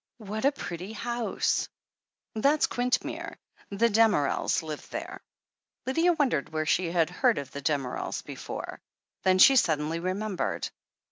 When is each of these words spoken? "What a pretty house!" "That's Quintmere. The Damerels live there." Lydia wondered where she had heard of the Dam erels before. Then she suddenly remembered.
"What 0.17 0.45
a 0.45 0.51
pretty 0.51 0.93
house!" 0.93 1.69
"That's 2.33 2.65
Quintmere. 2.65 3.37
The 3.69 3.87
Damerels 3.87 4.63
live 4.63 4.89
there." 4.89 5.21
Lydia 5.85 6.13
wondered 6.13 6.49
where 6.49 6.65
she 6.65 6.87
had 6.91 7.11
heard 7.11 7.37
of 7.37 7.51
the 7.51 7.61
Dam 7.61 7.83
erels 7.83 8.25
before. 8.25 8.81
Then 9.21 9.37
she 9.37 9.55
suddenly 9.55 9.99
remembered. 9.99 10.67